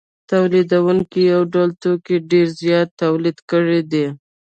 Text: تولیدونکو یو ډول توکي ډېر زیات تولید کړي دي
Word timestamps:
تولیدونکو 0.29 1.17
یو 1.31 1.41
ډول 1.53 1.69
توکي 1.81 2.15
ډېر 2.31 2.47
زیات 2.61 2.89
تولید 3.01 3.37
کړي 3.51 3.81
دي 3.91 4.05